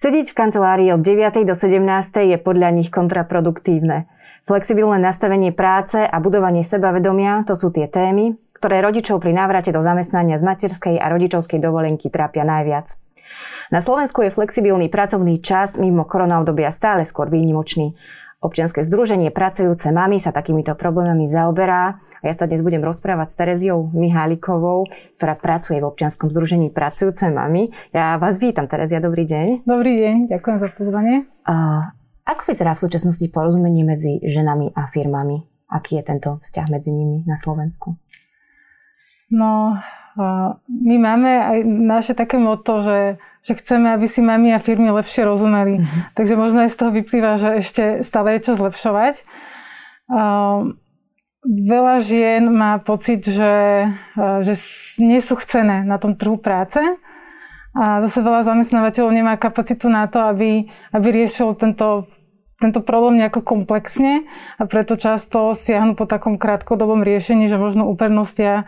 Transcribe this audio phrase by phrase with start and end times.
[0.00, 1.44] Sedieť v kancelárii od 9.
[1.44, 1.80] do 17.
[2.24, 4.08] je podľa nich kontraproduktívne.
[4.48, 9.84] Flexibilné nastavenie práce a budovanie sebavedomia to sú tie témy, ktoré rodičov pri návrate do
[9.84, 12.96] zamestnania z materskej a rodičovskej dovolenky trápia najviac.
[13.70, 17.94] Na Slovensku je flexibilný pracovný čas mimo koronaobdobia stále skôr výnimočný.
[18.40, 23.36] Občianske združenie Pracujúce mamy sa takýmito problémami zaoberá a ja sa dnes budem rozprávať s
[23.40, 24.84] Tereziou Mihálikovou,
[25.16, 27.72] ktorá pracuje v občianskom združení Pracujúce mamy.
[27.96, 29.64] Ja vás vítam, Terezia, dobrý deň.
[29.64, 31.24] Dobrý deň, ďakujem za pozvanie.
[31.48, 31.88] Uh,
[32.28, 35.48] ako vyzerá v súčasnosti porozumenie medzi ženami a firmami?
[35.72, 37.96] Aký je tento vzťah medzi nimi na Slovensku?
[39.32, 39.80] No,
[40.68, 45.24] my máme aj naše také moto, že, že chceme, aby si mami a firmy lepšie
[45.24, 45.80] rozumeli.
[45.80, 46.00] Uh-huh.
[46.18, 49.22] Takže možno aj z toho vyplýva, že ešte stále je čo zlepšovať.
[50.10, 50.74] Uh,
[51.40, 54.54] Veľa žien má pocit, že, e, že
[55.00, 56.80] nie sú chcené na tom trhu práce
[57.72, 62.10] a zase veľa zamestnávateľov nemá kapacitu na to, aby, aby riešil tento,
[62.58, 64.26] tento problém nejako komplexne
[64.58, 68.66] a preto často siahnu po takom krátkodobom riešení, že možno uprednostia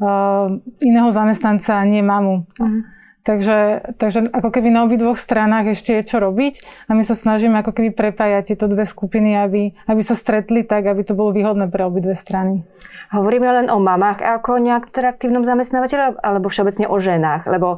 [0.00, 0.48] uh,
[0.80, 2.48] iného zamestnanca nie mamu.
[2.56, 2.88] Uh-huh.
[3.28, 7.60] Takže, takže ako keby na obidvoch stranách ešte je čo robiť a my sa snažíme
[7.60, 11.68] ako keby prepájať tieto dve skupiny, aby, aby sa stretli tak, aby to bolo výhodné
[11.68, 12.64] pre obidve strany.
[13.12, 17.44] Hovoríme len o mamách ako nejak atraktívnom zamestnávateľa alebo všeobecne o ženách?
[17.52, 17.76] Lebo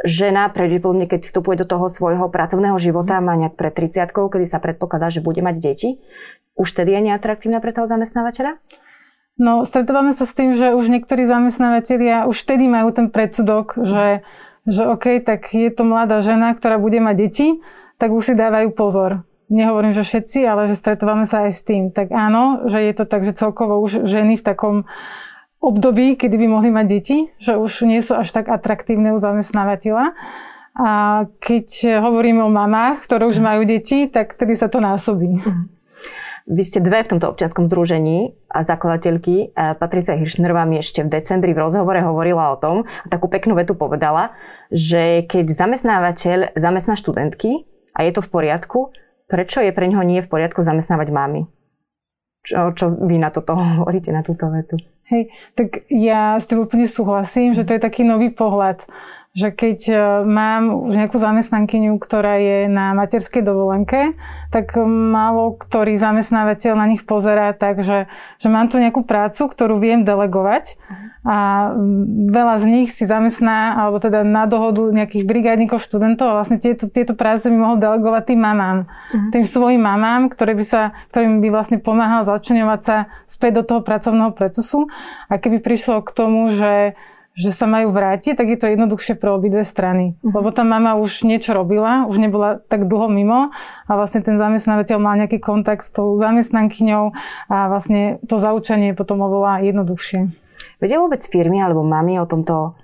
[0.00, 4.64] žena pravdepodobne, keď vstupuje do toho svojho pracovného života, má nejak pred 30 kedy sa
[4.64, 6.00] predpokladá, že bude mať deti,
[6.56, 8.56] už tedy je neatraktívna pre toho zamestnávateľa?
[9.36, 14.24] No, stretávame sa s tým, že už niektorí zamestnávateľia už vtedy majú ten predsudok, že
[14.66, 17.48] že OK, tak je to mladá žena, ktorá bude mať deti,
[17.96, 19.24] tak už si dávajú pozor.
[19.46, 21.94] Nehovorím, že všetci, ale že stretávame sa aj s tým.
[21.94, 24.76] Tak áno, že je to tak, že celkovo už ženy v takom
[25.62, 30.18] období, kedy by mohli mať deti, že už nie sú až tak atraktívne u zamestnávateľa.
[30.76, 30.90] A
[31.40, 35.40] keď hovoríme o mamách, ktoré už majú deti, tak tedy sa to násobí.
[35.40, 35.75] Mhm.
[36.46, 39.50] Vy ste dve v tomto občianskom združení a zakladateľky.
[39.82, 43.74] Patricia Hiršnerová mi ešte v decembri v rozhovore hovorila o tom, a takú peknú vetu
[43.74, 44.30] povedala,
[44.70, 47.66] že keď zamestnávateľ zamestná študentky
[47.98, 48.94] a je to v poriadku,
[49.26, 51.50] prečo je pre neho nie v poriadku zamestnávať mámy?
[52.46, 54.78] Čo, čo vy na toto hovoríte, na túto vetu?
[55.10, 58.86] Hej, tak ja s tým úplne súhlasím, že to je taký nový pohľad
[59.36, 64.16] že keď e, mám už nejakú zamestnankyňu, ktorá je na materskej dovolenke,
[64.48, 68.08] tak málo ktorý zamestnávateľ na nich pozerá tak, že,
[68.40, 70.80] že mám tu nejakú prácu, ktorú viem delegovať
[71.26, 71.68] a
[72.30, 76.86] veľa z nich si zamestná, alebo teda na dohodu nejakých brigádnikov, študentov a vlastne tieto,
[76.86, 78.86] tieto práce by mohol delegovať tým mamám.
[78.86, 79.30] Uh-huh.
[79.34, 82.96] Tým svojim mamám, ktoré by sa, ktorým by vlastne pomáhal začňovať sa
[83.26, 84.86] späť do toho pracovného procesu.
[85.26, 86.94] A keby prišlo k tomu, že
[87.36, 90.16] že sa majú vrátiť, tak je to jednoduchšie pre obidve strany.
[90.24, 90.40] Uh-huh.
[90.40, 93.52] Lebo tá mama už niečo robila, už nebola tak dlho mimo
[93.84, 97.12] a vlastne ten zamestnávateľ mal nejaký kontakt s tou zamestnankyňou
[97.52, 100.32] a vlastne to zaučanie potom oveľa jednoduchšie.
[100.80, 102.74] Vedia vôbec firmy alebo mami o tomto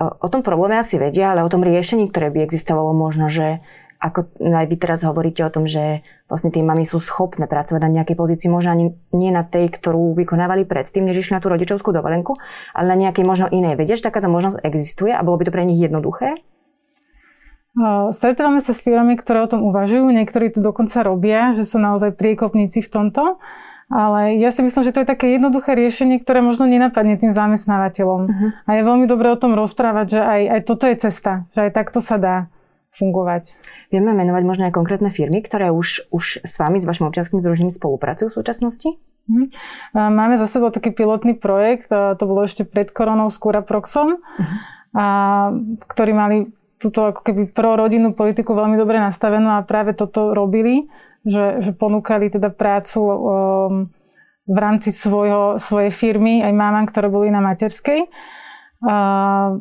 [0.00, 3.60] o tom probléme asi vedia, ale o tom riešení, ktoré by existovalo možno, že
[4.00, 8.00] ako aj vy teraz hovoríte o tom, že vlastne tie mamy sú schopné pracovať na
[8.00, 11.92] nejakej pozícii, možno ani nie na tej, ktorú vykonávali predtým, než išli na tú rodičovskú
[11.92, 12.40] dovolenku,
[12.72, 13.76] ale na nejakej možno inej.
[13.76, 16.40] Že takáto možnosť existuje a bolo by to pre nich jednoduché?
[18.10, 22.16] Stretávame sa s firmami, ktoré o tom uvažujú, niektorí to dokonca robia, že sú naozaj
[22.16, 23.38] priekopníci v tomto.
[23.90, 28.20] Ale ja si myslím, že to je také jednoduché riešenie, ktoré možno nenapadne tým zamestnávateľom.
[28.22, 28.50] Uh-huh.
[28.62, 31.70] A je veľmi dobré o tom rozprávať, že aj, aj toto je cesta, že aj
[31.74, 32.36] takto sa dá
[32.94, 33.56] fungovať.
[33.94, 37.74] Vieme menovať možno aj konkrétne firmy, ktoré už, už s vami, s vašim občianským združením
[37.74, 38.88] spolupracujú v súčasnosti?
[39.30, 39.46] Mhm.
[39.94, 44.56] Máme za sebou taký pilotný projekt, to bolo ešte pred koronou s Curaproxom, uh-huh.
[44.90, 45.06] a,
[45.86, 46.36] ktorí mali
[46.80, 50.88] túto ako keby prorodinnú politiku veľmi dobre nastavenú a práve toto robili,
[51.22, 53.12] že, že ponúkali teda prácu um,
[54.48, 58.08] v rámci svojho, svojej firmy aj mámam, ktoré boli na materskej.
[58.80, 58.96] A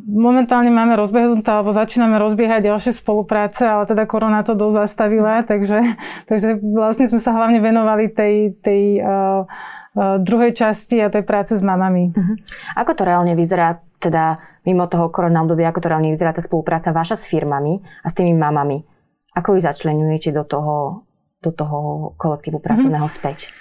[0.08, 6.00] momentálne máme rozbehnuté, alebo začíname rozbiehať ďalšie spolupráce, ale teda korona to dosť zastavila, takže,
[6.32, 11.52] takže vlastne sme sa hlavne venovali tej, tej uh, uh, druhej časti a tej práce
[11.52, 12.16] s mamami.
[12.16, 12.36] Uh-huh.
[12.80, 16.96] Ako to reálne vyzerá, teda mimo toho korona obdobia, ako to reálne vyzerá tá spolupráca
[16.96, 18.88] vaša s firmami a s tými mamami?
[19.36, 21.04] Ako ich začlenujete do toho,
[21.44, 23.20] do toho kolektívu pracovného uh-huh.
[23.20, 23.52] späť?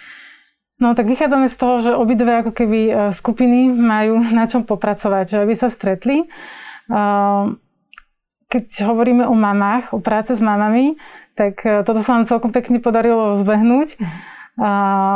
[0.79, 5.35] No tak vychádzame z toho, že obidve ako keby e, skupiny majú na čom popracovať,
[5.35, 6.23] že aby sa stretli.
[6.23, 6.27] E,
[8.47, 10.95] keď hovoríme o mamách, o práce s mamami,
[11.35, 13.99] tak e, toto sa nám celkom pekne podarilo zbehnúť.
[14.59, 14.71] A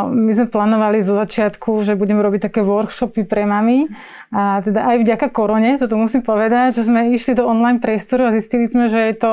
[0.07, 3.91] my sme plánovali zo začiatku, že budeme robiť také workshopy pre mami.
[4.35, 8.35] A teda aj vďaka korone, toto musím povedať, že sme išli do online priestoru a
[8.35, 9.33] zistili sme, že je to,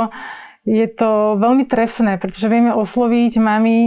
[0.66, 3.78] je to veľmi trefné, pretože vieme osloviť mami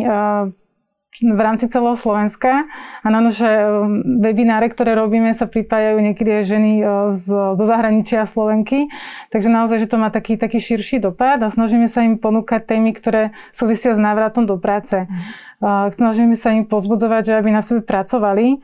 [1.21, 2.65] v rámci celého Slovenska.
[3.05, 7.65] A na naše um, webináre, ktoré robíme, sa pripájajú niekedy aj ženy uh, z, zo
[7.69, 8.89] zahraničia Slovenky.
[9.29, 12.97] Takže naozaj, že to má taký, taký širší dopad a snažíme sa im ponúkať témy,
[12.97, 15.05] ktoré súvisia s návratom do práce.
[15.05, 15.93] Mm.
[15.95, 18.59] Snažíme sa im pozbudzovať, že aby na sebe pracovali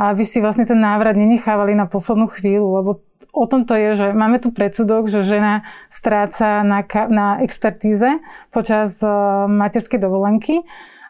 [0.00, 2.90] a aby si vlastne ten návrat nenechávali na poslednú chvíľu, lebo
[3.36, 6.80] o tom to je, že máme tu predsudok, že žena stráca na,
[7.12, 8.16] na expertíze
[8.48, 10.64] počas uh, materskej dovolenky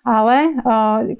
[0.08, 0.56] ale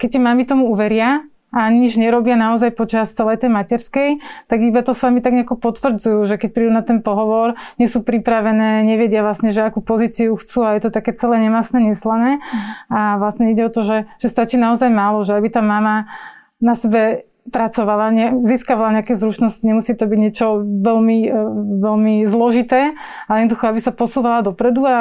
[0.01, 4.21] keď ti mami tomu uveria, a nič nerobia naozaj počas celej tej materskej,
[4.53, 7.89] tak iba to sa mi tak nejako potvrdzujú, že keď prídu na ten pohovor, nie
[7.89, 12.45] sú pripravené, nevedia vlastne, že akú pozíciu chcú a je to také celé nemasné, neslané.
[12.93, 16.13] A vlastne ide o to, že, že stačí naozaj málo, že aby tá mama
[16.61, 21.41] na sebe pracovala, ne, získavala nejaké zručnosti, nemusí to byť niečo veľmi, e,
[21.81, 22.93] veľmi zložité,
[23.25, 24.97] ale jednoducho, aby sa posúvala dopredu a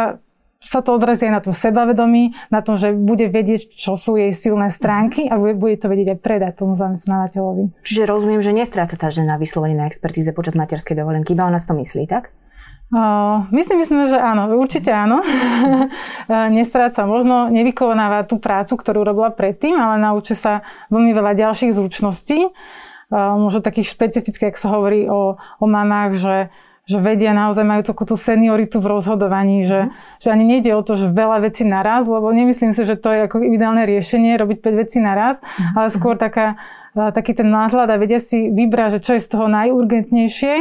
[0.61, 4.33] sa to odrazí aj na tom sebavedomí, na tom, že bude vedieť, čo sú jej
[4.33, 7.85] silné stránky a bude to vedieť aj predať tomu zamestnávateľovi.
[7.85, 11.69] Čiže rozumiem, že nestráca tá žena vyslovene na expertíze počas materskej dovolenky, iba ona si
[11.69, 12.33] to myslí, tak?
[12.87, 15.19] Uh, myslím, myslím, že áno, určite áno.
[16.55, 22.47] Nestráca, možno nevykonáva tú prácu, ktorú robila predtým, ale naučí sa veľmi veľa ďalších zručností.
[23.11, 26.35] Uh, možno takých špecifických, ak sa hovorí o, o mamách, že
[26.87, 30.23] že vedia, naozaj majú takú tú senioritu v rozhodovaní, že, mm.
[30.23, 33.27] že ani nejde o to, že veľa vecí naraz, lebo nemyslím si, že to je
[33.27, 35.75] ako ideálne riešenie robiť 5 vecí naraz, mm.
[35.75, 36.55] ale skôr taká,
[36.95, 40.55] taký ten náhľad a vedia si vybrať, že čo je z toho najurgentnejšie,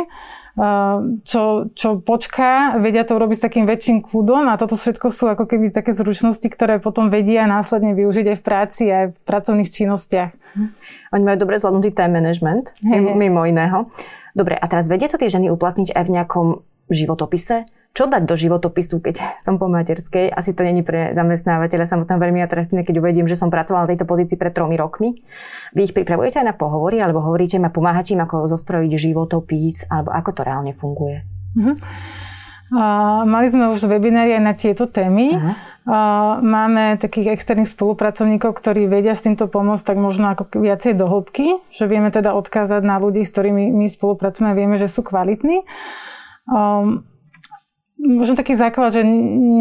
[1.23, 5.45] čo, čo počká, vedia to urobiť s takým väčším kľudom a toto všetko sú ako
[5.45, 10.33] keby také zručnosti, ktoré potom vedia následne využiť aj v práci, aj v pracovných činnostiach.
[10.33, 10.67] Mhm.
[11.13, 13.93] Oni majú dobre zvládnutý time management, hey, mimo iného.
[14.37, 16.47] Dobre, a teraz vedia to tie ženy uplatniť aj v nejakom
[16.93, 17.65] životopise?
[17.97, 19.17] Čo dať do životopisu, keď
[19.49, 20.29] som po materskej?
[20.29, 24.05] Asi to není pre zamestnávateľa samotného veľmi atraktívne, keď uvediem, že som pracovala na tejto
[24.05, 25.25] pozícii pred tromi rokmi.
[25.73, 30.13] Vy ich pripravujete aj na pohovory, alebo hovoríte ma, pomáhate im, ako zostrojiť životopis, alebo
[30.13, 31.25] ako to reálne funguje?
[31.57, 31.81] Uh-huh.
[32.71, 35.39] Mali sme už webinári aj na tieto témy.
[35.87, 41.07] Uh, máme takých externých spolupracovníkov, ktorí vedia s týmto pomôcť tak možno ako viacej do
[41.07, 45.07] hĺbky, že vieme teda odkázať na ľudí, s ktorými my spolupracujeme a vieme, že sú
[45.07, 45.63] kvalitní.
[46.51, 47.07] Um,
[48.03, 49.07] možno taký základ, že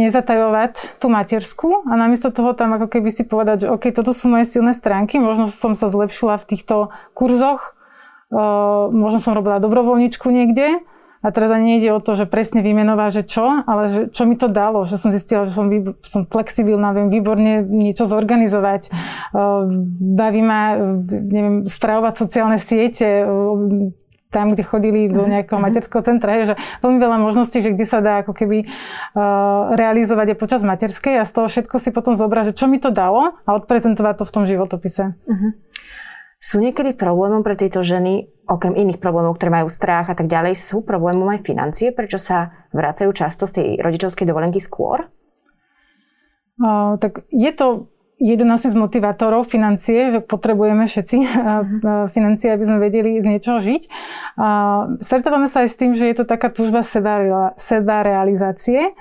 [0.01, 4.25] nezatajovať tú matersku a namiesto toho tam ako keby si povedať, že OK, toto sú
[4.25, 7.78] moje silné stránky, možno som sa zlepšila v týchto kurzoch,
[8.34, 10.81] uh, možno som robila dobrovoľničku niekde,
[11.25, 14.38] a teraz ani nejde o to, že presne vymenová, že čo, ale že čo mi
[14.38, 15.66] to dalo, že som zistila, že som,
[16.06, 18.94] som flexibilná, viem výborne niečo zorganizovať.
[19.98, 20.77] Baví ma,
[21.10, 23.25] neviem, spravovať sociálne siete,
[24.36, 25.63] tam, kde chodili do mhm, nejakého mhm.
[25.63, 30.36] materského centra, je, že veľmi veľa možností, že kde sa dá ako keby uh, realizovať
[30.36, 33.39] aj počas materskej a z toho všetko si potom zobrať, že čo mi to dalo
[33.48, 35.16] a odprezentovať to v tom životopise.
[35.24, 35.56] Uh-huh.
[36.46, 40.54] Sú niekedy problémom pre tieto ženy, okrem iných problémov, ktoré majú strach a tak ďalej,
[40.62, 41.90] sú problémom aj financie?
[41.90, 45.10] Prečo sa vracajú často z tej rodičovskej dovolenky skôr?
[46.62, 47.90] Uh, tak je to
[48.22, 51.18] jeden asi z motivátorov financie, že potrebujeme všetci
[52.16, 53.82] financie, aby sme vedeli z niečoho žiť.
[55.02, 58.94] Stretávame sa aj s tým, že je to taká túžba seba, seba realizácie,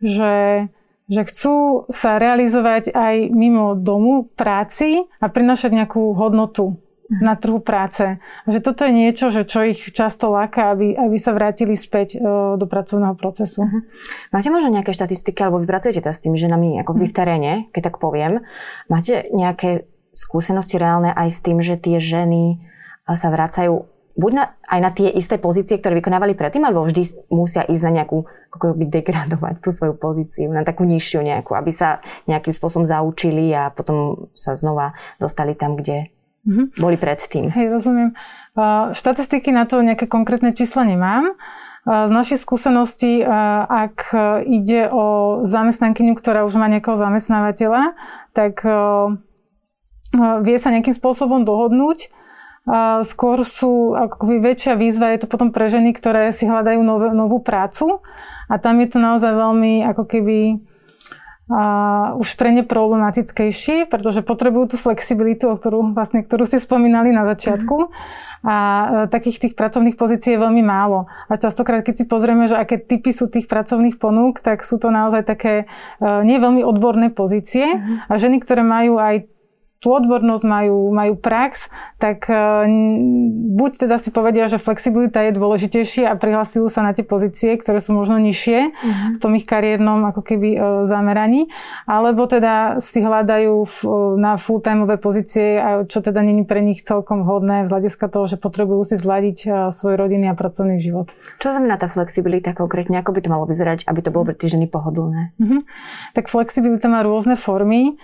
[0.00, 0.64] že
[1.10, 6.78] že chcú sa realizovať aj mimo domu, práci a prinašať nejakú hodnotu
[7.10, 7.20] mhm.
[7.26, 8.22] na trhu práce.
[8.22, 12.14] A že toto je niečo, že čo ich často láka, aby, aby sa vrátili späť
[12.14, 12.18] e,
[12.54, 13.66] do pracovného procesu.
[13.66, 13.82] Uh-huh.
[14.30, 17.96] Máte možno nejaké štatistiky, alebo vy pracujete s tými ženami ako v teréne, keď tak
[17.98, 18.46] poviem.
[18.86, 22.62] Máte nejaké skúsenosti reálne aj s tým, že tie ženy
[23.10, 27.62] sa vracajú buď na, aj na tie isté pozície, ktoré vykonávali predtým, alebo vždy musia
[27.62, 32.02] ísť na nejakú, ako by degradovať tú svoju pozíciu, na takú nižšiu nejakú, aby sa
[32.26, 36.10] nejakým spôsobom zaučili a potom sa znova dostali tam, kde
[36.42, 36.66] mm-hmm.
[36.80, 37.54] boli predtým.
[37.54, 38.18] Hej, rozumiem.
[38.96, 41.38] Štatistiky na to nejaké konkrétne čísla nemám.
[41.88, 44.12] Z našej skúsenosti, ak
[44.44, 47.96] ide o zamestnankyňu, ktorá už má nejakého zamestnávateľa,
[48.36, 48.60] tak
[50.44, 52.12] vie sa nejakým spôsobom dohodnúť
[53.02, 57.42] skôr sú akoby väčšia výzva, je to potom pre ženy, ktoré si hľadajú nové, novú
[57.42, 58.04] prácu
[58.46, 60.38] a tam je to naozaj veľmi ako keby
[61.50, 61.64] a
[62.14, 67.26] už pre ne problematickejšie, pretože potrebujú tú flexibilitu, o ktorú, vlastne, ktorú ste spomínali na
[67.26, 67.90] začiatku.
[68.46, 71.10] A e, takých tých pracovných pozícií je veľmi málo.
[71.26, 74.94] A častokrát, keď si pozrieme, že aké typy sú tých pracovných ponúk, tak sú to
[74.94, 75.66] naozaj také
[75.98, 77.66] uh, nie veľmi odborné pozície.
[77.66, 78.06] Uh-huh.
[78.06, 79.26] A ženy, ktoré majú aj
[79.80, 82.36] tú odbornosť, majú, majú prax, tak e,
[83.56, 87.80] buď teda si povedia, že flexibilita je dôležitejšia a prihlasujú sa na tie pozície, ktoré
[87.80, 89.16] sú možno nižšie uh-huh.
[89.16, 91.48] v tom ich kariérnom ako keby e, zameraní,
[91.88, 93.64] alebo teda si hľadajú
[94.20, 95.56] na full-timeové pozície,
[95.88, 99.48] čo teda není pre nich celkom vhodné z hľadiska toho, že potrebujú si zladiť e,
[99.72, 101.08] svoj rodinný a pracovný život.
[101.40, 103.00] Čo znamená tá flexibilita konkrétne?
[103.00, 105.32] Ako by to malo vyzerať, aby to bolo pre tie ženy pohodlné?
[105.40, 105.64] Uh-huh.
[106.12, 107.96] Tak flexibilita má rôzne formy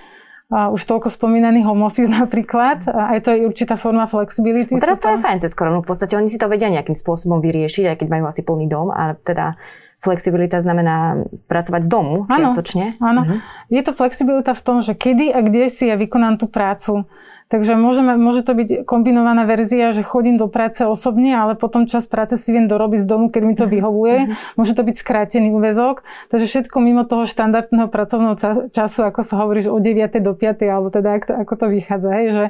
[0.47, 2.87] už toľko spomínaný home office napríklad.
[2.87, 4.79] Aj to je určitá forma flexibility.
[4.79, 5.83] No teraz to je fajn cez koronu.
[5.83, 8.95] V podstate oni si to vedia nejakým spôsobom vyriešiť, aj keď majú asi plný dom,
[8.95, 9.59] ale teda
[9.97, 13.01] flexibilita znamená pracovať z domu čiastočne.
[13.03, 13.23] Áno, áno.
[13.27, 13.39] Uh-huh.
[13.73, 17.09] Je to flexibilita v tom, že kedy a kde si ja vykonám tú prácu.
[17.47, 22.03] Takže môžeme, môže to byť kombinovaná verzia, že chodím do práce osobne, ale potom čas
[22.11, 23.73] práce si viem dorobiť z domu, keď mi to mhm.
[23.79, 24.17] vyhovuje.
[24.27, 24.59] Uh-huh.
[24.59, 26.03] Môže to byť skrátený úvezok.
[26.27, 28.35] Takže všetko mimo toho štandardného pracovného
[28.75, 30.19] času, ako sa hovorí, že od 9.
[30.19, 30.59] do 5.
[30.67, 32.11] alebo teda ako to, ako to vychádza.
[32.19, 32.47] Hej, že,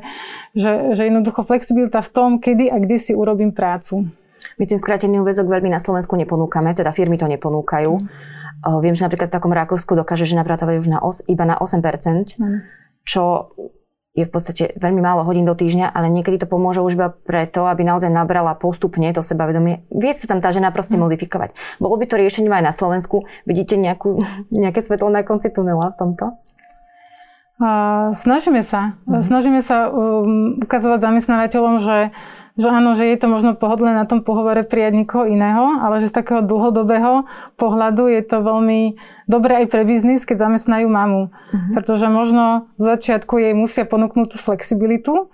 [0.57, 4.09] že, že jednoducho flexibilita v tom, kedy a kde si urobím prácu.
[4.57, 7.93] My ten skrátený úvezok veľmi na Slovensku neponúkame, teda firmy to neponúkajú.
[7.93, 8.81] Mm.
[8.81, 12.41] Viem, že napríklad v takom Rakúsku dokáže žena pracovať už na os, iba na 8%,
[12.41, 12.59] mm.
[13.05, 13.53] čo
[14.17, 17.69] je v podstate veľmi málo hodín do týždňa, ale niekedy to pomôže už iba preto,
[17.69, 19.85] aby naozaj nabrala postupne to sebavedomie.
[19.93, 21.05] Vie sa tam tá žena proste mm.
[21.05, 21.53] modifikovať.
[21.77, 23.29] Bolo by to riešením aj na Slovensku?
[23.45, 26.25] Vidíte nejakú, nejaké svetlo na konci tunela v tomto?
[28.17, 29.01] Snažíme sa.
[29.09, 29.21] Mm.
[29.25, 31.97] Snažíme sa um, ukazovať zamestnávateľom, že
[32.57, 36.09] že áno, že je to možno pohodlné na tom pohovore prijať nikoho iného, ale že
[36.09, 37.29] z takého dlhodobého
[37.61, 38.97] pohľadu je to veľmi
[39.29, 41.29] dobré aj pre biznis, keď zamestnajú mamu.
[41.29, 41.71] Uh-huh.
[41.77, 45.29] Pretože možno v začiatku jej musia ponúknuť tú flexibilitu,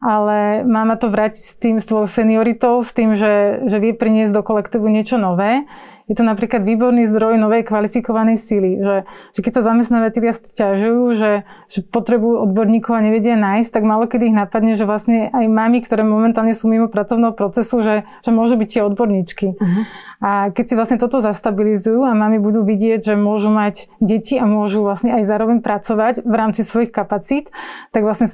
[0.00, 4.42] ale mama to vrátiť s tým svojou senioritou, s tým, že, že vie priniesť do
[4.44, 5.64] kolektívu niečo nové
[6.04, 8.76] je to napríklad výborný zdroj novej kvalifikovanej síly.
[8.76, 8.96] Že,
[9.32, 11.32] že keď sa zamestnávateľia stiažujú, že,
[11.72, 15.80] že potrebujú odborníkov a nevedia nájsť, tak malo kedy ich napadne, že vlastne aj mami,
[15.80, 19.46] ktoré momentálne sú mimo pracovného procesu, že, že môžu byť tie odborníčky.
[19.56, 19.82] Uh-huh.
[20.20, 24.44] A keď si vlastne toto zastabilizujú a mami budú vidieť, že môžu mať deti a
[24.44, 27.48] môžu vlastne aj zároveň pracovať v rámci svojich kapacít,
[27.96, 28.28] tak vlastne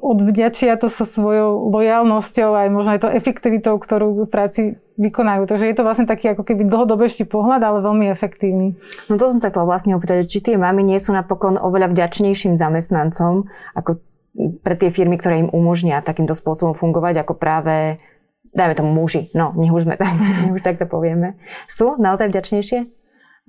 [0.00, 4.62] odvďačia to so svojou lojalnosťou aj možno aj to efektivitou, ktorú v práci
[4.96, 5.44] vykonajú.
[5.44, 8.80] Takže je to vlastne taký ako keby dlhodobejší pohľad, ale veľmi efektívny.
[9.12, 12.56] No to som sa chcela vlastne opýtať, či tie mamy nie sú napokon oveľa vďačnejším
[12.56, 14.00] zamestnancom ako
[14.64, 18.00] pre tie firmy, ktoré im umožnia takýmto spôsobom fungovať, ako práve
[18.54, 20.14] dajme tomu muži, no nech už, sme tak,
[20.46, 21.38] nech už takto povieme.
[21.70, 22.99] Sú naozaj vďačnejšie?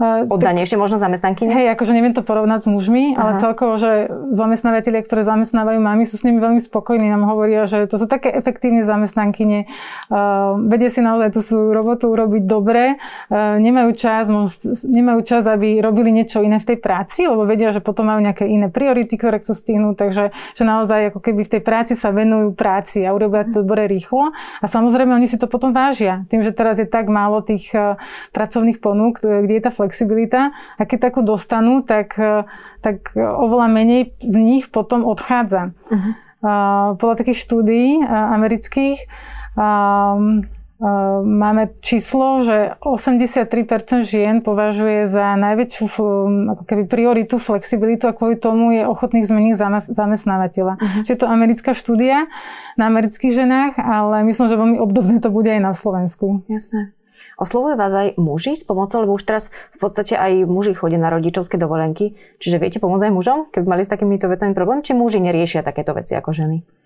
[0.02, 1.46] Oddanejšie možno zamestnanky?
[1.46, 3.22] Hej, akože neviem to porovnať s mužmi, Aha.
[3.22, 7.06] ale celkovo, že zamestnávateľia, ktoré zamestnávajú mami, sú s nimi veľmi spokojní.
[7.06, 9.70] Nám hovoria, že to sú také efektívne zamestnankyne.
[10.10, 12.98] Uh, vedia si naozaj tú svoju robotu urobiť dobre.
[13.30, 14.26] Uh, nemajú čas,
[14.90, 18.50] nemajú čas, aby robili niečo iné v tej práci, lebo vedia, že potom majú nejaké
[18.50, 19.96] iné priority, ktoré chcú stihnúť.
[20.02, 23.86] Takže že naozaj ako keby v tej práci sa venujú práci a urobia to dobre
[23.86, 24.34] rýchlo.
[24.34, 26.26] A samozrejme, oni si to potom vážia.
[26.34, 28.02] Tým, že teraz je tak málo tých uh,
[28.34, 32.46] pracovných ponúk, kde je tá flexibilita a keď takú dostanú, tak, e,
[32.86, 35.74] tak oveľa menej z nich potom odchádza.
[35.90, 36.14] Uh-huh.
[36.98, 39.10] Podľa takých štúdií e, amerických
[41.22, 45.86] máme číslo, že 83% žien považuje za najväčšiu
[46.58, 49.54] ako keby prioritu flexibilitu a kvôli tomu je ochotných zmeniť
[49.94, 50.82] zamestnávateľa.
[50.82, 51.02] Uh-huh.
[51.06, 52.26] Čiže je to americká štúdia
[52.82, 56.42] na amerických ženách, ale myslím, že veľmi obdobné to bude aj na Slovensku.
[56.50, 56.98] Jasné.
[57.40, 61.14] Oslovujú vás aj muži s pomocou, lebo už teraz v podstate aj muži chodia na
[61.14, 62.18] rodičovské dovolenky.
[62.42, 64.84] Čiže viete pomôcť aj mužom, keby mali s takýmito vecami problém?
[64.84, 66.81] Či muži neriešia takéto veci ako ženy?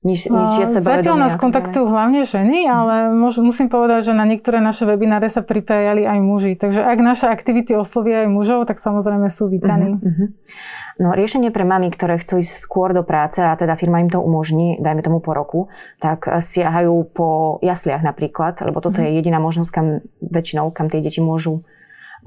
[0.00, 5.28] Nič, nič Zatiaľ nás kontaktujú hlavne ženy, ale musím povedať, že na niektoré naše webináre
[5.28, 6.56] sa pripájali aj muži.
[6.56, 10.00] Takže ak naše aktivity oslovia aj mužov, tak samozrejme sú vítaní.
[10.00, 10.28] Uh-huh, uh-huh.
[11.00, 14.20] No riešenie pre mami, ktoré chcú ísť skôr do práce a teda firma im to
[14.20, 19.08] umožní, dajme tomu po roku, tak siahajú po jasliach napríklad, lebo toto mm.
[19.08, 19.86] je jediná možnosť, kam
[20.20, 21.64] väčšinou, kam tie deti môžu,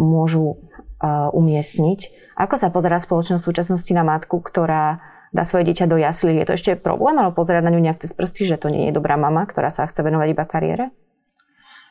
[0.02, 0.58] môžu
[1.02, 2.34] uh, umiestniť.
[2.34, 6.38] Ako sa pozerá spoločnosť v súčasnosti na matku, ktorá dá svoje dieťa do jaslí?
[6.38, 8.96] Je to ešte problém, alebo pozerať na ňu nejak cez prsty, že to nie je
[8.96, 10.86] dobrá mama, ktorá sa chce venovať iba kariére?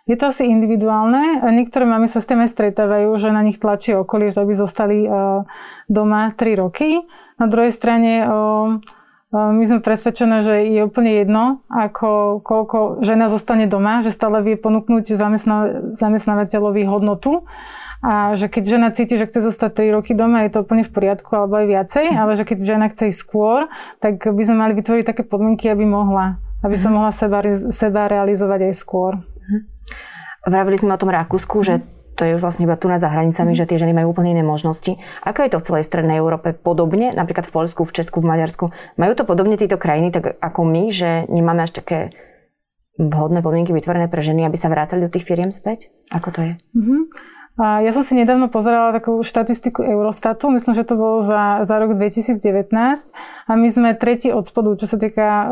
[0.02, 1.46] Je to asi individuálne.
[1.46, 5.06] Niektoré mamy sa s tým aj stretávajú, že na nich tlačí okolie, že aby zostali
[5.06, 5.08] e,
[5.86, 7.06] doma 3 roky.
[7.38, 8.30] Na druhej strane e, e,
[9.30, 14.58] my sme presvedčené, že je úplne jedno, ako koľko žena zostane doma, že stále vie
[14.58, 17.46] ponúknuť zamestná, zamestnávateľovi hodnotu
[18.02, 20.90] a že keď žena cíti, že chce zostať 3 roky doma, je to úplne v
[20.90, 23.70] poriadku alebo aj viacej, ale že keď žena chce ísť skôr,
[24.02, 26.94] tak by sme mali vytvoriť také podmienky, aby mohla, aby sa mhm.
[26.98, 27.38] mohla seba,
[27.70, 29.22] seba realizovať aj skôr.
[30.42, 31.86] Vravili sme o tom Rakúsku, že
[32.18, 33.58] to je už vlastne iba tu na hranicami, mm.
[33.58, 35.00] že tie ženy majú úplne iné možnosti.
[35.24, 36.52] Ako je to v celej strednej Európe?
[36.52, 38.64] Podobne, napríklad v Polsku, v Česku, v Maďarsku.
[39.00, 42.12] Majú to podobne títo krajiny, tak ako my, že nemáme až také
[43.00, 45.88] vhodné podmienky vytvorené pre ženy, aby sa vrácali do tých firiem späť?
[46.12, 46.52] Ako to je?
[46.76, 47.00] Mm-hmm.
[47.60, 51.76] A ja som si nedávno pozerala takú štatistiku Eurostatu, myslím, že to bolo za, za
[51.76, 52.40] rok 2019
[53.44, 55.48] a my sme tretí od spodu, čo sa týka uh,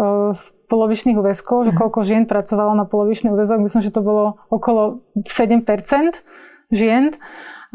[0.72, 1.78] polovičných úväzkov, že mhm.
[1.78, 5.60] koľko žien pracovalo na polovičný úväzok, myslím, že to bolo okolo 7%
[6.72, 7.12] žien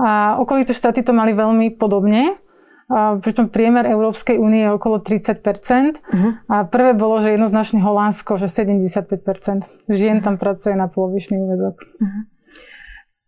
[0.02, 2.42] a okolité štáty to mali veľmi podobne.
[2.86, 5.98] A pričom priemer Európskej únie je okolo 30 uh-huh.
[6.14, 6.30] Mhm.
[6.50, 11.82] A prvé bolo, že jednoznačne Holandsko, že 75 žien tam pracuje na polovičný úvezok.
[11.82, 12.35] Uh-huh.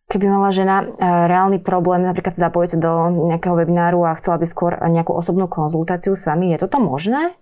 [0.07, 2.93] Keby mala žena e, reálny problém, napríklad zapojiť sa do
[3.27, 7.35] nejakého webináru a chcela by skôr nejakú osobnú konzultáciu s vami, je toto možné?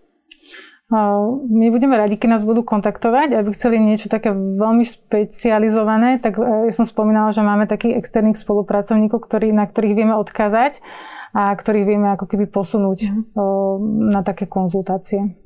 [0.86, 6.70] My budeme radi, keď nás budú kontaktovať, aby chceli niečo také veľmi špecializované, tak e,
[6.70, 10.86] ja som spomínala, že máme takých externých spolupracovníkov, ktorý, na ktorých vieme odkázať
[11.34, 14.14] a ktorých vieme ako keby posunúť mm.
[14.14, 15.38] na také konzultácie.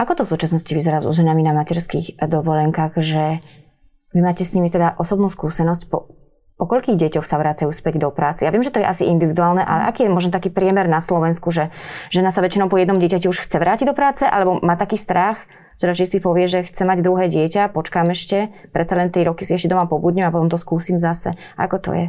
[0.00, 3.44] Ako to v súčasnosti vyzerá so ženami na materských dovolenkách, že
[4.12, 6.12] vy máte s nimi teda osobnú skúsenosť po,
[6.60, 8.44] po koľkých deťoch sa vracajú späť do práce?
[8.44, 11.50] Ja viem, že to je asi individuálne, ale aký je možno taký priemer na Slovensku,
[11.50, 11.72] že
[12.12, 15.42] žena sa väčšinou po jednom dieťati už chce vrátiť do práce, alebo má taký strach,
[15.80, 19.48] že radšej si povie, že chce mať druhé dieťa, počkám ešte, predsa len 3 roky
[19.48, 21.34] si ešte doma pobudnem a potom to skúsim zase.
[21.58, 22.06] Ako to je?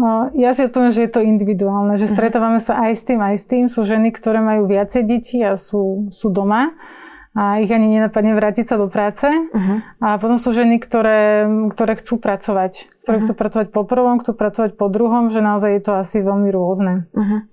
[0.00, 2.14] No, ja si odpoviem, že je to individuálne, že mhm.
[2.16, 3.64] stretávame sa aj s tým, aj s tým.
[3.68, 6.72] Sú ženy, ktoré majú viacej detí a sú, sú doma
[7.30, 9.30] a ich ani nenapadne vrátiť sa do práce.
[9.30, 9.78] Uh-huh.
[10.02, 12.90] A potom sú ženy, ktoré, ktoré chcú pracovať.
[12.98, 13.24] Ktoré uh-huh.
[13.30, 17.06] chcú pracovať po prvom, chcú pracovať po druhom, že naozaj je to asi veľmi rôzne.
[17.14, 17.46] Uh-huh.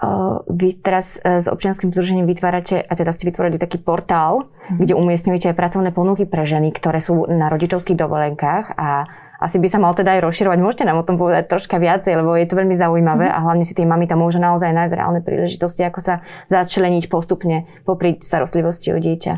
[0.00, 4.80] Uh, vy teraz uh, s občianským združením vytvárate, a teda ste vytvorili taký portál, uh-huh.
[4.80, 9.04] kde umiestňujete aj pracovné ponuky pre ženy, ktoré sú na rodičovských dovolenkách a
[9.40, 10.58] asi by sa mal teda aj rozširovať.
[10.60, 13.34] Môžete nám o tom povedať troška viacej, lebo je to veľmi zaujímavé mm.
[13.34, 16.14] a hlavne si tie mami tam môžu naozaj nájsť reálne príležitosti, ako sa
[16.52, 19.34] začleniť postupne popri starostlivosti o dieťa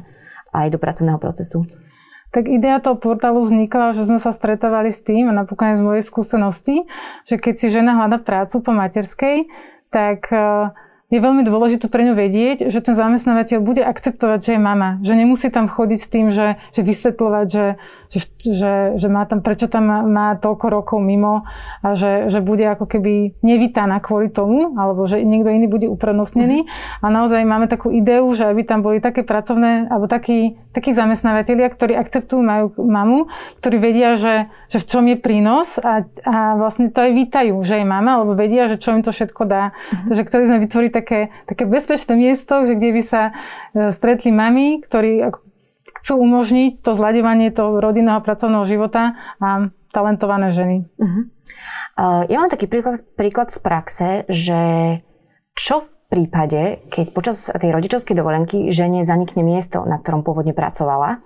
[0.52, 1.62] aj do pracovného procesu.
[2.32, 6.02] Tak idea toho portálu vznikla, že sme sa stretávali s tým, a napokon z mojej
[6.02, 6.88] skúsenosti,
[7.28, 9.52] že keď si žena hľada prácu po materskej,
[9.92, 10.72] tak uh,
[11.12, 14.96] je veľmi dôležité pre ňu vedieť, že ten zamestnávateľ bude akceptovať, že je mama.
[15.04, 17.66] Že nemusí tam chodiť s tým, že, že vysvetľovať, že,
[18.08, 21.44] že, že, že má tam, prečo tam má, má toľko rokov mimo
[21.84, 26.64] a že, že bude ako keby nevítaná kvôli tomu, alebo že niekto iný bude uprednostnený.
[27.04, 31.68] A naozaj máme takú ideu, že aby tam boli také pracovné, alebo takí, takí zamestnávateľia,
[31.68, 33.28] ktorí akceptujú majú mamu,
[33.60, 37.84] ktorí vedia, že, že v čom je prínos a, a vlastne to aj vítajú, že
[37.84, 39.76] je mama, alebo vedia, že čo im to všetko dá.
[39.76, 40.08] Mm-hmm.
[40.08, 43.32] Takže chceli sme vytvoriť také, také bezpečné miesto, že kde by sa e,
[43.90, 45.26] stretli mami, ktorí
[45.98, 50.88] chcú umožniť to zľadovanie toho rodinného pracovného života a talentované ženy.
[50.96, 51.28] Uh-huh.
[51.92, 54.60] Uh, ja mám taký príklad, príklad z praxe, že
[55.52, 61.20] čo v prípade, keď počas tej rodičovskej dovolenky žene zanikne miesto, na ktorom pôvodne pracovala,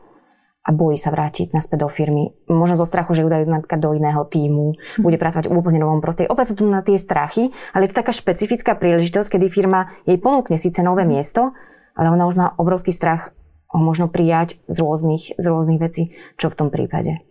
[0.67, 2.35] a bojí sa vrátiť naspäť do firmy.
[2.51, 5.03] Možno zo strachu, že ju dajú napríklad do iného týmu, hm.
[5.07, 6.27] bude pracovať v úplne novom prostredí.
[6.27, 10.19] Opäť sú tu na tie strachy, ale je to taká špecifická príležitosť, kedy firma jej
[10.19, 11.11] ponúkne síce nové hm.
[11.15, 11.55] miesto,
[11.95, 13.31] ale ona už má obrovský strach
[13.71, 16.15] ho možno prijať z rôznych, z rôznych vecí.
[16.39, 17.23] Čo v tom prípade?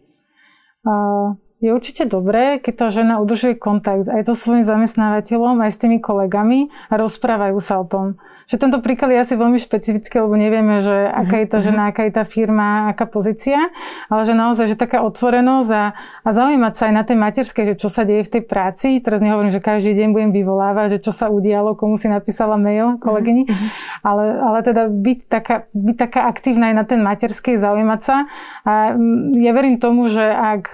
[0.86, 1.36] Uh,
[1.66, 5.98] je určite dobré, keď tá žena udržuje kontakt aj so svojím zamestnávateľom, aj s tými
[5.98, 10.78] kolegami a rozprávajú sa o tom že tento príklad je asi veľmi špecifický, lebo nevieme,
[10.78, 11.66] že aká je tá mhm.
[11.66, 13.74] žena, aká je tá firma, aká pozícia,
[14.10, 17.76] ale že naozaj, že taká otvorenosť a, a zaujímať sa aj na tej materskej, že
[17.82, 19.02] čo sa deje v tej práci.
[19.02, 23.02] Teraz nehovorím, že každý deň budem vyvolávať, že čo sa udialo, komu si napísala mail
[23.02, 23.68] kolegyni, uh-huh.
[24.06, 28.30] ale, ale teda byť taká, byť taká aktívna aj na ten materskej, zaujímať sa.
[28.62, 28.94] A
[29.42, 30.66] ja verím tomu, že ak,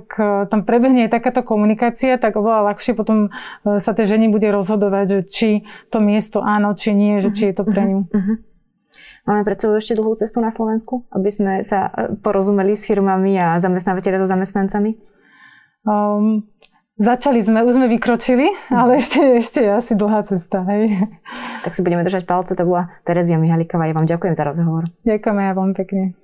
[0.00, 0.08] ak
[0.48, 5.04] tam prebehne aj takáto komunikácia, tak oveľa ľahšie potom e, sa tej žene bude rozhodovať,
[5.06, 5.48] že či
[5.88, 8.00] to miesto áno, či nie že či je to pre mhm, ňu.
[8.08, 8.36] Uh-huh.
[9.22, 13.38] Máme pred sebou ešte dlhú cestu na Slovensku, aby sme sa e, porozumeli s firmami
[13.38, 14.98] a zamestnávateľe so zamestnancami?
[15.86, 16.46] Um,
[16.98, 20.66] začali sme, už sme vykročili, ale ešte, ešte je asi dlhá cesta.
[20.66, 21.06] Hej.
[21.62, 22.58] Tak si budeme držať palce.
[22.58, 23.86] To bola Terezia Mihaliková.
[23.86, 24.90] Ja vám ďakujem za rozhovor.
[25.06, 26.21] Ďakujeme ja veľmi pekne.